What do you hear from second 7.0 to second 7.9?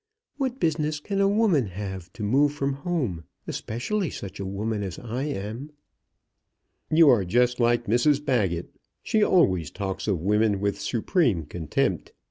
are just like